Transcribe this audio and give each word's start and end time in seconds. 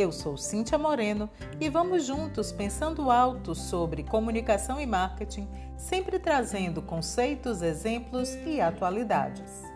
Eu 0.00 0.10
sou 0.10 0.34
Cíntia 0.38 0.78
Moreno 0.78 1.28
e 1.60 1.68
vamos 1.68 2.06
juntos 2.06 2.50
pensando 2.50 3.10
alto 3.10 3.54
sobre 3.54 4.02
comunicação 4.02 4.80
e 4.80 4.86
marketing, 4.86 5.46
sempre 5.76 6.18
trazendo 6.18 6.80
conceitos, 6.80 7.60
exemplos 7.60 8.30
e 8.46 8.62
atualidades. 8.62 9.69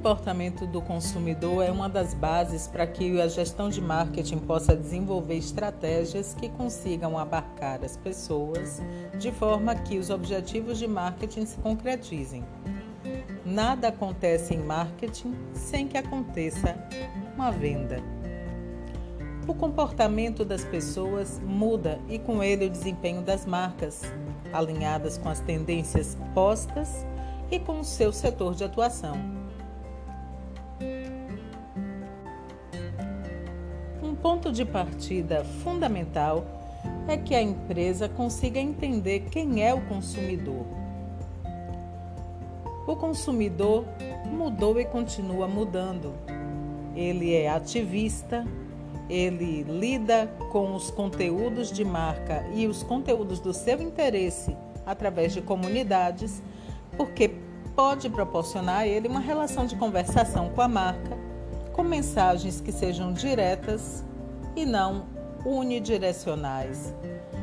Comportamento 0.00 0.66
do 0.66 0.80
consumidor 0.80 1.62
é 1.62 1.70
uma 1.70 1.86
das 1.86 2.14
bases 2.14 2.66
para 2.66 2.86
que 2.86 3.20
a 3.20 3.28
gestão 3.28 3.68
de 3.68 3.82
marketing 3.82 4.38
possa 4.38 4.74
desenvolver 4.74 5.36
estratégias 5.36 6.32
que 6.32 6.48
consigam 6.48 7.18
abarcar 7.18 7.84
as 7.84 7.98
pessoas 7.98 8.80
de 9.18 9.30
forma 9.30 9.74
que 9.74 9.98
os 9.98 10.08
objetivos 10.08 10.78
de 10.78 10.88
marketing 10.88 11.44
se 11.44 11.58
concretizem. 11.58 12.42
Nada 13.44 13.88
acontece 13.88 14.54
em 14.54 14.60
marketing 14.60 15.34
sem 15.52 15.86
que 15.86 15.98
aconteça 15.98 16.74
uma 17.34 17.50
venda. 17.50 18.02
O 19.46 19.52
comportamento 19.52 20.46
das 20.46 20.64
pessoas 20.64 21.38
muda 21.44 22.00
e 22.08 22.18
com 22.18 22.42
ele 22.42 22.64
o 22.64 22.70
desempenho 22.70 23.20
das 23.20 23.44
marcas, 23.44 24.00
alinhadas 24.50 25.18
com 25.18 25.28
as 25.28 25.40
tendências 25.40 26.16
postas 26.32 27.04
e 27.50 27.58
com 27.58 27.80
o 27.80 27.84
seu 27.84 28.10
setor 28.14 28.54
de 28.54 28.64
atuação. 28.64 29.39
Ponto 34.22 34.52
de 34.52 34.64
partida 34.64 35.44
fundamental 35.62 36.44
é 37.08 37.16
que 37.16 37.34
a 37.34 37.42
empresa 37.42 38.08
consiga 38.08 38.58
entender 38.58 39.20
quem 39.30 39.64
é 39.64 39.74
o 39.74 39.80
consumidor. 39.82 40.66
O 42.86 42.96
consumidor 42.96 43.84
mudou 44.26 44.78
e 44.80 44.84
continua 44.84 45.46
mudando. 45.48 46.14
Ele 46.94 47.34
é 47.34 47.48
ativista, 47.48 48.46
ele 49.08 49.62
lida 49.62 50.26
com 50.50 50.74
os 50.74 50.90
conteúdos 50.90 51.70
de 51.70 51.84
marca 51.84 52.44
e 52.54 52.66
os 52.66 52.82
conteúdos 52.82 53.40
do 53.40 53.52
seu 53.52 53.80
interesse 53.80 54.56
através 54.84 55.32
de 55.32 55.40
comunidades, 55.40 56.42
porque 56.96 57.34
pode 57.74 58.10
proporcionar 58.10 58.80
a 58.80 58.86
ele 58.86 59.08
uma 59.08 59.20
relação 59.20 59.66
de 59.66 59.76
conversação 59.76 60.50
com 60.50 60.60
a 60.60 60.68
marca, 60.68 61.16
com 61.72 61.82
mensagens 61.82 62.60
que 62.60 62.72
sejam 62.72 63.12
diretas 63.12 64.04
e 64.56 64.64
não 64.64 65.06
unidirecionais. 65.44 66.94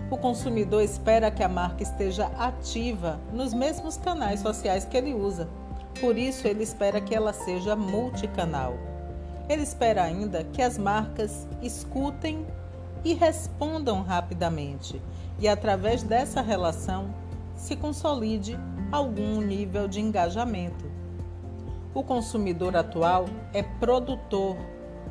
O 0.10 0.18
consumidor 0.18 0.82
espera 0.82 1.30
que 1.30 1.44
a 1.44 1.50
marca 1.50 1.84
esteja 1.84 2.28
ativa 2.38 3.20
nos 3.34 3.54
mesmos 3.54 3.98
canais 3.98 4.40
sociais 4.40 4.86
que 4.86 4.96
ele 4.96 5.14
usa. 5.14 5.50
Por 6.00 6.18
isso, 6.18 6.48
ele 6.48 6.64
espera 6.64 7.02
que 7.02 7.14
ela 7.14 7.34
seja 7.34 7.76
multicanal. 7.76 8.76
Ele 9.50 9.64
espera 9.64 10.04
ainda 10.04 10.44
que 10.44 10.62
as 10.62 10.78
marcas 10.78 11.48
escutem 11.62 12.46
e 13.04 13.14
respondam 13.14 14.02
rapidamente, 14.02 15.02
e 15.40 15.48
através 15.48 16.04
dessa 16.04 16.42
relação 16.42 17.14
se 17.56 17.76
consolide 17.76 18.58
algum 18.92 19.42
nível 19.42 19.88
de 19.88 20.00
engajamento. 20.00 20.86
O 21.94 22.04
consumidor 22.04 22.76
atual 22.76 23.26
é 23.54 23.64
produtor 23.64 24.56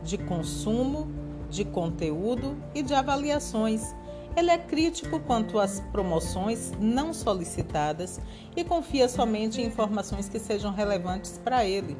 de 0.04 0.16
consumo 0.16 1.08
de 1.50 1.64
conteúdo 1.64 2.56
e 2.74 2.82
de 2.82 2.94
avaliações. 2.94 3.94
Ele 4.36 4.50
é 4.50 4.58
crítico 4.58 5.18
quanto 5.20 5.58
às 5.58 5.80
promoções 5.80 6.72
não 6.78 7.14
solicitadas 7.14 8.20
e 8.54 8.62
confia 8.62 9.08
somente 9.08 9.60
em 9.60 9.66
informações 9.66 10.28
que 10.28 10.38
sejam 10.38 10.72
relevantes 10.72 11.40
para 11.42 11.64
ele. 11.64 11.96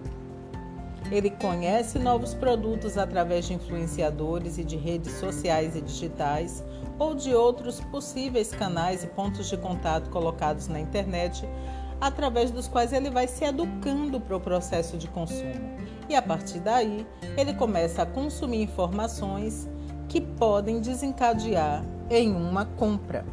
Ele 1.10 1.30
conhece 1.30 1.98
novos 1.98 2.34
produtos 2.34 2.98
através 2.98 3.46
de 3.46 3.54
influenciadores 3.54 4.58
e 4.58 4.64
de 4.64 4.76
redes 4.76 5.12
sociais 5.14 5.76
e 5.76 5.80
digitais 5.80 6.64
ou 6.98 7.14
de 7.14 7.34
outros 7.34 7.80
possíveis 7.80 8.50
canais 8.50 9.04
e 9.04 9.06
pontos 9.06 9.48
de 9.48 9.56
contato 9.56 10.10
colocados 10.10 10.66
na 10.66 10.80
internet 10.80 11.48
através 12.00 12.50
dos 12.50 12.68
quais 12.68 12.92
ele 12.92 13.10
vai 13.10 13.26
se 13.28 13.44
educando 13.44 14.20
para 14.20 14.36
o 14.36 14.40
processo 14.40 14.96
de 14.98 15.08
consumo. 15.08 15.75
E 16.09 16.15
a 16.15 16.22
partir 16.22 16.61
daí, 16.61 17.06
ele 17.37 17.53
começa 17.53 18.03
a 18.03 18.06
consumir 18.06 18.62
informações 18.62 19.69
que 20.09 20.21
podem 20.21 20.81
desencadear 20.81 21.84
em 22.09 22.31
uma 22.31 22.65
compra. 22.65 23.25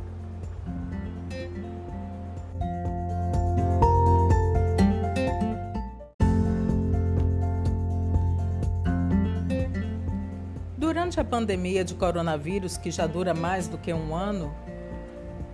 Durante 10.76 11.20
a 11.20 11.24
pandemia 11.24 11.84
de 11.84 11.94
coronavírus, 11.94 12.78
que 12.78 12.90
já 12.90 13.06
dura 13.06 13.34
mais 13.34 13.68
do 13.68 13.78
que 13.78 13.94
um 13.94 14.16
ano, 14.16 14.54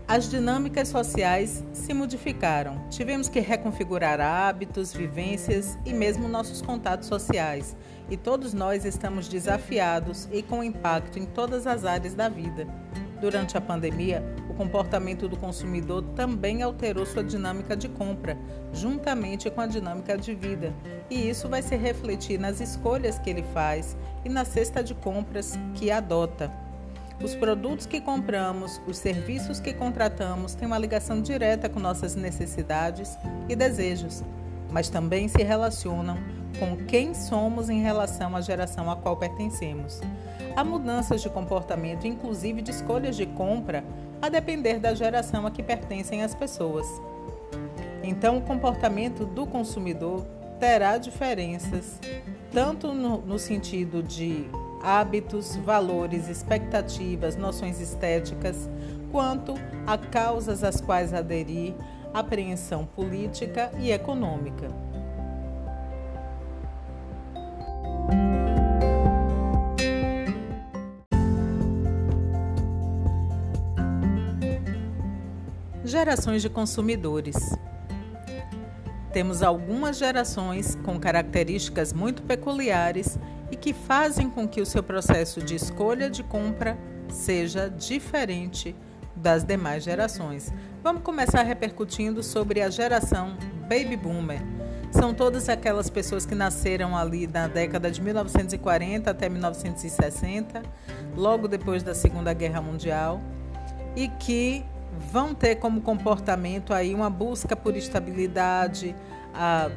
as 0.10 0.28
dinâmicas 0.28 0.88
sociais 0.88 1.64
se 1.72 1.94
modificaram. 1.94 2.84
Tivemos 2.90 3.30
que 3.30 3.40
reconfigurar 3.40 4.20
hábitos, 4.20 4.92
vivências 4.92 5.78
e 5.86 5.94
mesmo 5.94 6.28
nossos 6.28 6.64
contatos 6.64 7.08
sociais. 7.08 7.78
E 8.10 8.18
todos 8.18 8.52
nós 8.52 8.86
estamos 8.86 9.28
desafiados 9.28 10.28
e 10.32 10.42
com 10.42 10.64
impacto 10.64 11.20
em 11.20 11.28
todas 11.28 11.68
as 11.68 11.86
áreas 11.86 12.16
da 12.16 12.28
vida. 12.28 12.68
Durante 13.22 13.56
a 13.56 13.62
pandemia, 13.62 14.24
o 14.50 14.56
comportamento 14.56 15.30
do 15.30 15.38
consumidor 15.38 16.02
também 16.16 16.64
alterou 16.64 17.06
sua 17.06 17.24
dinâmica 17.24 17.78
de 17.78 17.88
compra, 17.88 18.36
juntamente 18.74 19.48
com 19.52 19.62
a 19.62 19.68
dinâmica 19.68 20.18
de 20.18 20.34
vida, 20.34 20.74
e 21.08 21.30
isso 21.30 21.48
vai 21.48 21.62
se 21.62 21.76
refletir 21.76 22.40
nas 22.40 22.60
escolhas 22.60 23.20
que 23.20 23.30
ele 23.30 23.44
faz 23.54 23.96
e 24.26 24.30
na 24.30 24.44
cesta 24.44 24.82
de 24.82 24.96
compras 24.96 25.54
que 25.76 25.92
adota. 25.92 26.69
Os 27.22 27.36
produtos 27.36 27.86
que 27.86 28.00
compramos, 28.00 28.82
os 28.88 28.98
serviços 28.98 29.60
que 29.60 29.74
contratamos 29.74 30.56
têm 30.56 30.66
uma 30.66 30.78
ligação 30.78 31.22
direta 31.22 31.68
com 31.68 31.78
nossas 31.78 32.16
necessidades 32.16 33.18
e 33.50 33.56
desejos, 33.58 34.24
mas 34.72 34.88
também 34.90 35.28
se 35.28 35.44
relacionam 35.44 36.18
com 36.58 36.78
quem 36.86 37.14
somos 37.14 37.70
em 37.70 37.82
relação 37.82 38.38
à 38.38 38.42
geração 38.42 38.90
a 38.90 38.96
qual 38.96 39.18
pertencemos. 39.18 40.00
Há 40.56 40.64
mudanças 40.64 41.22
de 41.22 41.30
comportamento, 41.30 42.08
inclusive 42.08 42.62
de 42.62 42.72
escolhas 42.72 43.18
de 43.18 43.26
compra, 43.26 43.84
a 44.22 44.30
depender 44.30 44.80
da 44.80 44.94
geração 44.94 45.46
a 45.46 45.52
que 45.52 45.62
pertencem 45.62 46.24
as 46.24 46.34
pessoas. 46.34 46.88
Então, 48.02 48.38
o 48.38 48.42
comportamento 48.42 49.26
do 49.26 49.46
consumidor 49.46 50.26
terá 50.58 50.98
diferenças, 50.98 52.00
tanto 52.52 52.94
no, 52.94 53.18
no 53.20 53.38
sentido 53.38 54.02
de 54.02 54.50
hábitos, 54.82 55.56
valores, 55.58 56.28
expectativas, 56.28 57.36
noções 57.36 57.80
estéticas, 57.80 58.70
quanto 59.12 59.56
a 59.86 59.98
causas 59.98 60.64
às 60.64 60.80
quais 60.80 61.14
aderir, 61.14 61.74
apreensão 62.14 62.86
política 62.86 63.72
e 63.80 63.92
econômica. 63.92 64.70
Gerações 75.84 76.44
de 76.44 76.50
consumidores. 76.50 77.36
Temos 79.12 79.42
algumas 79.42 79.98
gerações 79.98 80.78
com 80.84 81.00
características 81.00 81.94
muito 81.94 82.22
peculiares 82.22 83.18
e 83.52 83.56
que 83.56 83.74
fazem 83.74 84.30
com 84.30 84.48
que 84.48 84.62
o 84.62 84.66
seu 84.66 84.84
processo 84.84 85.42
de 85.42 85.56
escolha 85.56 86.10
de 86.10 86.24
compra 86.24 86.78
seja 87.10 87.70
diferente 87.70 88.76
das 89.16 89.44
demais 89.44 89.84
gerações. 89.84 90.54
Vamos 90.84 91.02
começar 91.02 91.42
repercutindo 91.42 92.22
sobre 92.22 92.62
a 92.62 92.70
geração 92.70 93.36
Baby 93.64 93.98
Boomer. 93.98 94.42
São 94.92 95.14
todas 95.14 95.50
aquelas 95.50 95.90
pessoas 95.90 96.26
que 96.26 96.34
nasceram 96.34 96.98
ali 96.98 97.28
na 97.28 97.48
década 97.48 97.92
de 97.92 98.02
1940 98.02 99.12
até 99.12 99.30
1960, 99.30 100.64
logo 101.16 101.48
depois 101.48 101.84
da 101.84 101.94
Segunda 101.94 102.34
Guerra 102.34 102.62
Mundial, 102.62 103.22
e 103.96 104.08
que 104.08 104.66
vão 105.12 105.34
ter 105.34 105.56
como 105.56 105.82
comportamento 105.82 106.74
aí 106.74 106.96
uma 106.96 107.10
busca 107.10 107.56
por 107.56 107.76
estabilidade, 107.76 108.96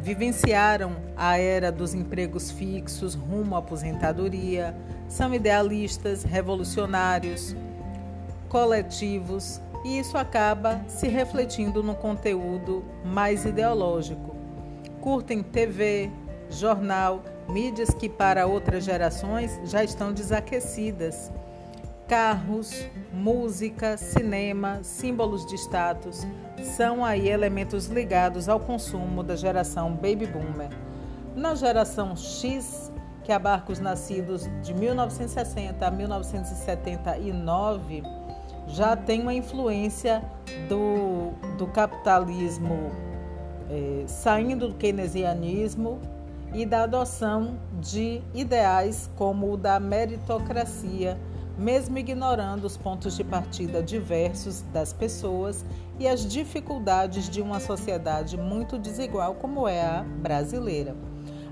vivenciaram 0.01 0.97
a 1.17 1.39
era 1.39 1.71
dos 1.71 1.95
empregos 1.95 2.51
fixos 2.51 3.15
rumo 3.15 3.55
à 3.55 3.59
aposentadoria, 3.59 4.75
são 5.09 5.35
idealistas, 5.35 6.23
revolucionários, 6.25 7.55
coletivos, 8.49 9.61
e 9.85 9.99
isso 9.99 10.17
acaba 10.17 10.81
se 10.87 11.09
refletindo 11.09 11.83
no 11.83 11.95
conteúdo 11.95 12.85
mais 13.05 13.45
ideológico. 13.45 14.37
Curtem 15.01 15.43
TV, 15.43 16.11
jornal, 16.49 17.23
mídias 17.49 17.91
que 17.91 18.09
para 18.09 18.47
outras 18.47 18.85
gerações 18.85 19.61
já 19.65 19.83
estão 19.83 20.13
desaquecidas. 20.13 21.33
Carros, 22.09 22.89
música, 23.13 23.97
cinema, 23.97 24.81
símbolos 24.83 25.47
de 25.47 25.57
status 25.57 26.27
são 26.77 27.05
aí 27.05 27.29
elementos 27.29 27.87
ligados 27.87 28.49
ao 28.49 28.59
consumo 28.61 29.23
da 29.23 29.37
geração 29.37 29.93
baby 29.93 30.27
boomer. 30.27 30.71
Na 31.35 31.55
geração 31.55 32.15
X, 32.15 32.93
que 33.25 33.33
abarca 33.33 33.73
os 33.73 33.81
nascidos 33.81 34.47
de 34.63 34.75
1960 34.75 35.87
a 35.87 35.91
1979, 35.91 38.03
já 38.67 38.95
tem 38.97 39.23
uma 39.23 39.35
influência 39.35 40.23
do, 40.69 41.31
do 41.57 41.67
capitalismo 41.69 42.93
é, 43.71 44.05
saindo 44.07 44.69
do 44.69 44.75
keynesianismo 44.75 45.99
e 46.53 46.67
da 46.67 46.83
adoção 46.83 47.57
de 47.81 48.21
ideais 48.35 49.09
como 49.17 49.53
o 49.53 49.57
da 49.57 49.81
meritocracia, 49.81 51.19
mesmo 51.63 51.97
ignorando 51.97 52.65
os 52.65 52.77
pontos 52.77 53.17
de 53.17 53.23
partida 53.23 53.81
diversos 53.81 54.63
das 54.73 54.93
pessoas 54.93 55.65
e 55.97 56.09
as 56.09 56.27
dificuldades 56.27 57.31
de 57.31 57.41
uma 57.41 57.61
sociedade 57.61 58.37
muito 58.37 58.77
desigual 58.77 59.37
como 59.37 59.69
é 59.69 59.81
a 59.81 60.03
brasileira. 60.03 60.97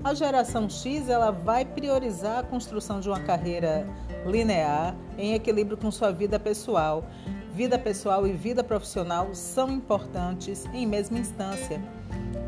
A 0.03 0.13
geração 0.13 0.69
X 0.69 1.07
ela 1.07 1.31
vai 1.31 1.63
priorizar 1.63 2.39
a 2.39 2.43
construção 2.43 2.99
de 2.99 3.07
uma 3.07 3.21
carreira 3.21 3.87
linear 4.25 4.95
em 5.17 5.33
equilíbrio 5.33 5.77
com 5.77 5.89
sua 5.89 6.11
vida 6.11 6.37
pessoal. 6.37 7.05
Vida 7.53 7.79
pessoal 7.79 8.27
e 8.27 8.33
vida 8.33 8.63
profissional 8.63 9.33
são 9.33 9.71
importantes 9.71 10.65
em 10.73 10.85
mesma 10.85 11.19
instância. 11.19 11.81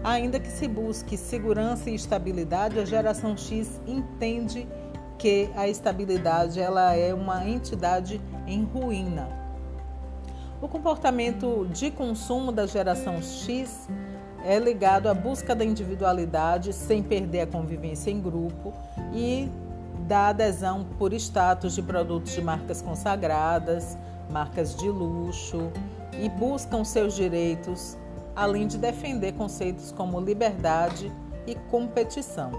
Ainda 0.03 0.37
que 0.37 0.49
se 0.49 0.67
busque 0.67 1.15
segurança 1.15 1.89
e 1.89 1.95
estabilidade, 1.95 2.77
a 2.77 2.83
geração 2.83 3.37
X 3.37 3.79
entende 3.87 4.67
que 4.67 4.82
a 5.55 5.67
estabilidade 5.67 6.59
ela 6.59 6.93
é 6.95 7.13
uma 7.13 7.47
entidade 7.47 8.19
em 8.45 8.63
ruína. 8.63 9.27
O 10.61 10.67
comportamento 10.67 11.67
de 11.71 11.91
consumo 11.91 12.51
da 12.51 12.65
geração 12.65 13.21
X 13.21 13.87
é 14.43 14.59
ligado 14.59 15.07
à 15.07 15.13
busca 15.13 15.55
da 15.55 15.63
individualidade 15.63 16.73
sem 16.73 17.01
perder 17.01 17.41
a 17.41 17.47
convivência 17.47 18.11
em 18.11 18.19
grupo 18.19 18.73
e 19.13 19.49
da 20.07 20.27
adesão 20.27 20.85
por 20.97 21.13
status 21.13 21.73
de 21.73 21.81
produtos 21.81 22.33
de 22.33 22.41
marcas 22.41 22.81
consagradas, 22.81 23.97
marcas 24.29 24.75
de 24.75 24.89
luxo 24.89 25.71
e 26.21 26.27
buscam 26.27 26.83
seus 26.83 27.15
direitos, 27.15 27.97
além 28.35 28.67
de 28.67 28.77
defender 28.77 29.33
conceitos 29.33 29.91
como 29.91 30.19
liberdade 30.19 31.09
e 31.47 31.55
competição. 31.55 32.51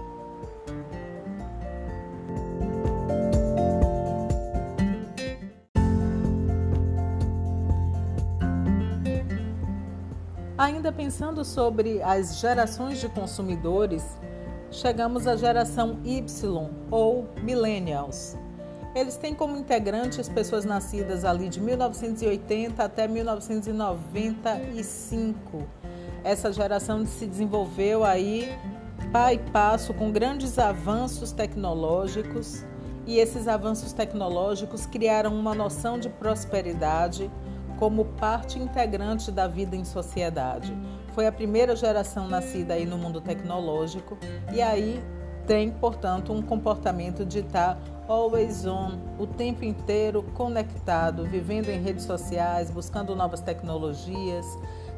Pensando 10.95 11.43
sobre 11.43 12.01
as 12.01 12.39
gerações 12.39 13.01
de 13.01 13.09
consumidores, 13.09 14.01
chegamos 14.71 15.27
à 15.27 15.35
geração 15.35 15.99
Y 16.03 16.71
ou 16.89 17.27
Millennials. 17.41 18.37
Eles 18.95 19.17
têm 19.17 19.35
como 19.35 19.57
integrantes 19.57 20.29
pessoas 20.29 20.63
nascidas 20.63 21.25
ali 21.25 21.49
de 21.49 21.59
1980 21.59 22.81
até 22.81 23.09
1995. 23.09 25.63
Essa 26.23 26.53
geração 26.53 27.05
se 27.05 27.25
desenvolveu 27.25 28.05
aí 28.05 28.49
pai 29.11 29.35
e 29.35 29.39
passo 29.51 29.93
com 29.93 30.09
grandes 30.11 30.57
avanços 30.57 31.33
tecnológicos 31.33 32.63
e 33.05 33.19
esses 33.19 33.47
avanços 33.47 33.93
tecnológicos 33.93 34.85
criaram 34.85 35.37
uma 35.37 35.53
noção 35.53 35.99
de 35.99 36.09
prosperidade 36.09 37.29
como 37.77 38.05
parte 38.05 38.59
integrante 38.59 39.31
da 39.31 39.47
vida 39.47 39.75
em 39.75 39.83
sociedade. 39.83 40.75
Foi 41.13 41.27
a 41.27 41.31
primeira 41.31 41.75
geração 41.75 42.27
nascida 42.27 42.73
aí 42.73 42.85
no 42.85 42.97
mundo 42.97 43.21
tecnológico 43.21 44.17
e 44.53 44.61
aí 44.61 45.03
tem, 45.47 45.71
portanto, 45.71 46.33
um 46.33 46.41
comportamento 46.41 47.23
de 47.25 47.39
estar 47.39 47.77
always 48.07 48.65
on, 48.65 48.97
o 49.17 49.27
tempo 49.27 49.63
inteiro 49.63 50.23
conectado, 50.33 51.23
vivendo 51.23 51.69
em 51.69 51.81
redes 51.81 52.05
sociais, 52.05 52.69
buscando 52.69 53.15
novas 53.15 53.41
tecnologias, 53.41 54.45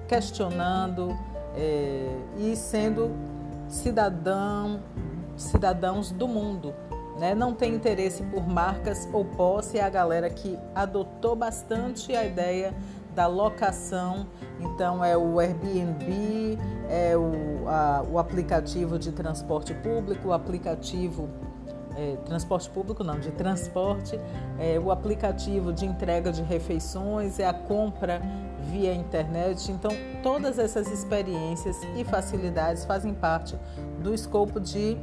questionando 0.08 1.18
é, 1.56 2.18
e 2.38 2.56
sendo 2.56 3.12
cidadão, 3.68 4.80
cidadãos 5.36 6.12
do 6.12 6.28
mundo 6.28 6.74
né? 7.20 7.34
Não 7.36 7.54
tem 7.54 7.74
interesse 7.74 8.24
por 8.24 8.48
marcas 8.48 9.08
ou 9.12 9.26
posse, 9.26 9.78
é 9.78 9.84
a 9.84 9.90
galera 9.90 10.30
que 10.30 10.58
adotou 10.74 11.36
bastante 11.36 12.16
a 12.16 12.26
ideia 12.26 12.74
da 13.16 13.28
locação. 13.28 14.28
Então 14.60 15.04
é 15.04 15.18
o 15.18 15.40
Airbnb, 15.40 16.58
é 16.90 17.16
o, 17.18 17.68
a, 17.68 18.04
o 18.10 18.20
aplicativo 18.20 18.98
de 18.98 19.12
transporte 19.12 19.74
público, 19.74 20.30
o 20.30 20.34
aplicativo 20.34 21.30
é, 21.98 22.16
transporte 22.18 22.70
público 22.70 23.04
não, 23.04 23.20
de 23.20 23.32
transporte, 23.32 24.20
é, 24.60 24.80
o 24.80 24.92
aplicativo 24.92 25.74
de 25.74 25.86
entrega 25.86 26.32
de 26.32 26.44
refeições, 26.44 27.40
é 27.40 27.48
a 27.48 27.54
compra 27.54 28.22
via 28.70 28.94
internet. 28.94 29.72
Então, 29.72 29.92
todas 30.22 30.60
essas 30.60 30.92
experiências 30.92 31.76
e 31.96 32.04
facilidades 32.04 32.86
fazem 32.86 33.14
parte 33.14 33.58
do 34.00 34.14
escopo 34.14 34.60
de 34.60 34.96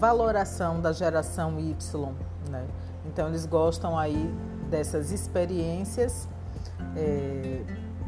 valoração 0.00 0.80
da 0.80 0.92
geração 0.92 1.60
Y. 1.60 2.12
Né? 2.48 2.66
Então, 3.04 3.28
eles 3.28 3.44
gostam 3.44 3.98
aí 3.98 4.34
dessas 4.70 5.12
experiências. 5.12 6.26
É, 6.96 7.62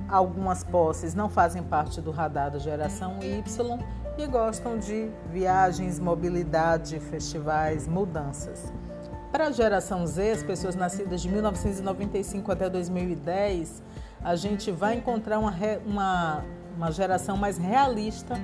algumas 0.08 0.64
posses 0.64 1.14
não 1.14 1.28
fazem 1.28 1.62
parte 1.62 2.00
do 2.00 2.10
radar 2.10 2.50
da 2.50 2.58
geração 2.58 3.18
Y 3.22 3.78
e 4.16 4.26
gostam 4.26 4.78
de 4.78 5.10
viagens, 5.30 5.98
mobilidade, 5.98 6.98
festivais, 6.98 7.86
mudanças. 7.86 8.72
Para 9.30 9.48
a 9.48 9.50
geração 9.50 10.06
Z, 10.06 10.32
as 10.32 10.42
pessoas 10.42 10.74
nascidas 10.74 11.20
de 11.20 11.28
1995 11.28 12.52
até 12.52 12.70
2010, 12.70 13.82
a 14.22 14.34
gente 14.34 14.70
vai 14.70 14.94
encontrar 14.94 15.38
uma, 15.38 15.54
uma, 15.86 16.44
uma 16.76 16.90
geração 16.90 17.36
mais 17.36 17.58
realista 17.58 18.34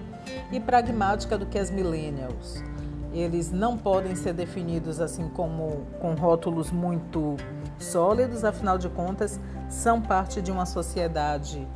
e 0.53 0.61
pragmática 0.61 1.37
do 1.37 1.47
que 1.47 1.59
as 1.59 1.71
millennials 1.71 2.63
eles 3.13 3.51
não 3.51 3.77
podem 3.77 4.15
ser 4.15 4.33
definidos 4.33 5.01
assim 5.01 5.29
como 5.29 5.87
com 6.01 6.15
rótulos 6.15 6.71
muito 6.71 7.37
sólidos, 7.79 8.45
afinal 8.45 8.77
de 8.79 8.89
contas, 8.89 9.41
são 9.69 10.01
parte 10.01 10.43
de 10.43 10.51
uma 10.51 10.67
sociedade 10.67 11.67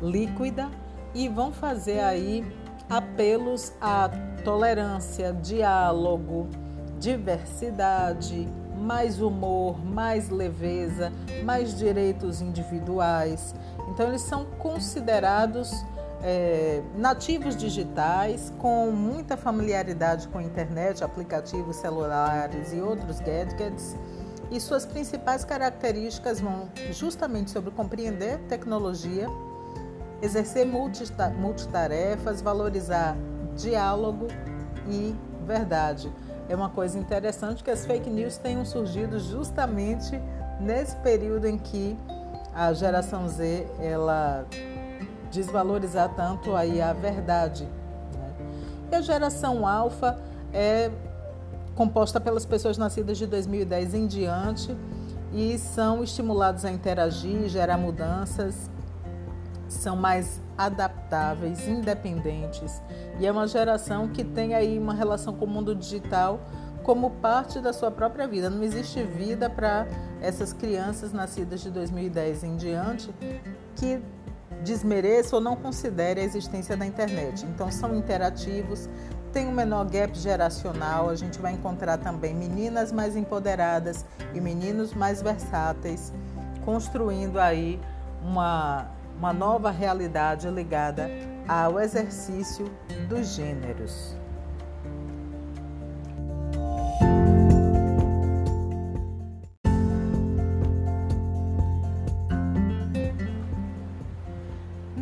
líquida 0.00 0.70
e 1.14 1.28
vão 1.28 1.52
fazer 1.52 2.00
aí 2.00 2.44
apelos 2.88 3.72
à 3.80 4.08
tolerância, 4.44 5.32
diálogo, 5.32 6.48
diversidade, 6.98 8.48
mais 8.78 9.20
humor, 9.20 9.84
mais 9.84 10.28
leveza, 10.28 11.12
mais 11.42 11.76
direitos 11.76 12.40
individuais. 12.40 13.54
Então, 13.88 14.08
eles 14.08 14.22
são 14.22 14.44
considerados 14.58 15.84
é, 16.22 16.82
nativos 16.96 17.56
digitais 17.56 18.52
com 18.58 18.90
muita 18.90 19.36
familiaridade 19.36 20.28
com 20.28 20.38
a 20.38 20.42
internet, 20.42 21.04
aplicativos 21.04 21.76
celulares 21.76 22.72
e 22.72 22.80
outros 22.80 23.20
gadgets. 23.20 23.96
E 24.50 24.60
suas 24.60 24.86
principais 24.86 25.44
características 25.44 26.40
vão 26.40 26.68
justamente 26.92 27.50
sobre 27.50 27.72
compreender 27.72 28.38
tecnologia, 28.48 29.26
exercer 30.22 30.66
multitarefas, 30.66 32.40
valorizar 32.40 33.16
diálogo 33.56 34.28
e 34.88 35.14
verdade. 35.44 36.12
É 36.48 36.54
uma 36.54 36.70
coisa 36.70 36.96
interessante 36.96 37.64
que 37.64 37.70
as 37.70 37.84
fake 37.84 38.08
news 38.08 38.38
tenham 38.38 38.64
surgido 38.64 39.18
justamente 39.18 40.20
nesse 40.60 40.94
período 40.96 41.46
em 41.46 41.58
que 41.58 41.96
a 42.54 42.72
geração 42.72 43.28
Z 43.28 43.66
ela 43.80 44.46
desvalorizar 45.30 46.14
tanto 46.14 46.54
aí 46.54 46.80
a 46.80 46.92
verdade. 46.92 47.64
Né? 47.64 48.34
E 48.92 48.94
a 48.94 49.00
geração 49.00 49.66
alfa 49.66 50.18
é 50.52 50.90
composta 51.74 52.20
pelas 52.20 52.46
pessoas 52.46 52.78
nascidas 52.78 53.18
de 53.18 53.26
2010 53.26 53.94
em 53.94 54.06
diante 54.06 54.74
e 55.32 55.58
são 55.58 56.02
estimulados 56.02 56.64
a 56.64 56.70
interagir, 56.70 57.48
gerar 57.48 57.76
mudanças 57.76 58.70
são 59.68 59.96
mais 59.96 60.40
adaptáveis, 60.56 61.66
independentes 61.66 62.80
e 63.18 63.26
é 63.26 63.32
uma 63.32 63.46
geração 63.46 64.08
que 64.08 64.24
tem 64.24 64.54
aí 64.54 64.78
uma 64.78 64.94
relação 64.94 65.34
com 65.34 65.44
o 65.44 65.48
mundo 65.48 65.74
digital 65.74 66.40
como 66.82 67.10
parte 67.10 67.60
da 67.60 67.72
sua 67.72 67.90
própria 67.90 68.28
vida. 68.28 68.48
Não 68.48 68.62
existe 68.62 69.02
vida 69.02 69.50
para 69.50 69.86
essas 70.20 70.52
crianças 70.52 71.12
nascidas 71.12 71.60
de 71.60 71.70
2010 71.70 72.44
em 72.44 72.56
diante 72.56 73.12
que 73.74 74.00
desmereça 74.62 75.36
ou 75.36 75.42
não 75.42 75.56
considere 75.56 76.20
a 76.20 76.24
existência 76.24 76.76
da 76.76 76.86
internet. 76.86 77.44
Então 77.46 77.70
são 77.70 77.94
interativos, 77.94 78.88
tem 79.32 79.46
um 79.46 79.52
menor 79.52 79.84
gap 79.84 80.16
geracional, 80.18 81.10
a 81.10 81.14
gente 81.14 81.38
vai 81.38 81.52
encontrar 81.52 81.98
também 81.98 82.34
meninas 82.34 82.90
mais 82.90 83.16
empoderadas 83.16 84.04
e 84.34 84.40
meninos 84.40 84.94
mais 84.94 85.20
versáteis, 85.20 86.12
construindo 86.64 87.38
aí 87.38 87.78
uma, 88.22 88.88
uma 89.18 89.32
nova 89.32 89.70
realidade 89.70 90.48
ligada 90.48 91.10
ao 91.46 91.78
exercício 91.78 92.70
dos 93.08 93.34
gêneros. 93.34 94.16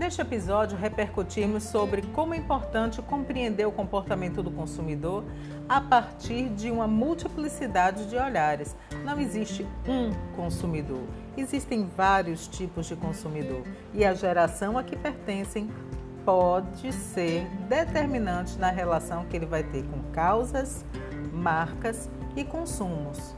Neste 0.05 0.21
episódio, 0.21 0.77
repercutimos 0.77 1.63
sobre 1.63 2.03
como 2.03 2.35
é 2.35 2.37
importante 2.37 3.01
compreender 3.01 3.67
o 3.67 3.73
comportamento 3.73 4.43
do 4.43 4.51
consumidor 4.51 5.25
a 5.67 5.81
partir 5.81 6.51
de 6.51 6.71
uma 6.71 6.87
multiplicidade 6.87 8.07
de 8.11 8.15
olhares. 8.15 8.77
Não 9.03 9.19
existe 9.19 9.67
um 9.89 10.13
consumidor, 10.37 11.05
existem 11.39 11.89
vários 11.97 12.47
tipos 12.47 12.85
de 12.85 12.95
consumidor 12.95 13.63
e 13.95 14.05
a 14.05 14.13
geração 14.13 14.77
a 14.77 14.85
que 14.85 14.95
pertencem 14.95 15.71
pode 16.23 16.93
ser 16.93 17.47
determinante 17.67 18.59
na 18.59 18.69
relação 18.69 19.25
que 19.25 19.35
ele 19.35 19.47
vai 19.47 19.63
ter 19.63 19.85
com 19.85 20.03
causas, 20.13 20.85
marcas 21.33 22.11
e 22.37 22.45
consumos. 22.45 23.35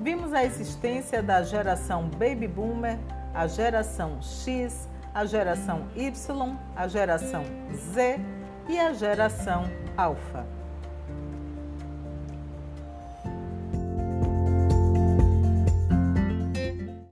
Vimos 0.00 0.32
a 0.32 0.42
existência 0.42 1.22
da 1.22 1.42
geração 1.42 2.08
Baby 2.08 2.48
Boomer, 2.48 2.98
a 3.34 3.46
geração 3.46 4.22
X, 4.22 4.88
a 5.18 5.26
geração 5.26 5.88
Y, 5.96 6.56
a 6.76 6.86
geração 6.86 7.42
Z 7.74 8.20
e 8.68 8.78
a 8.78 8.92
geração 8.92 9.64
Alpha. 9.96 10.57